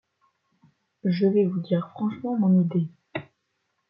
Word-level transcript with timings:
Je 1.03 1.27
vais 1.27 1.45
vous 1.45 1.59
dire 1.59 1.87
franchement 1.93 2.35
mon 2.35 2.59
idée. 2.63 2.87